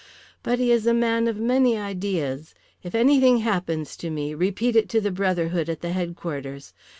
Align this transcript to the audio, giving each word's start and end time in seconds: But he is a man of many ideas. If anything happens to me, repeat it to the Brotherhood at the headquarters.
But 0.41 0.57
he 0.57 0.71
is 0.71 0.87
a 0.87 0.95
man 0.95 1.27
of 1.27 1.37
many 1.37 1.77
ideas. 1.77 2.55
If 2.81 2.95
anything 2.95 3.37
happens 3.37 3.95
to 3.97 4.09
me, 4.09 4.33
repeat 4.33 4.75
it 4.75 4.89
to 4.89 4.99
the 4.99 5.11
Brotherhood 5.11 5.69
at 5.69 5.81
the 5.81 5.91
headquarters. 5.91 6.73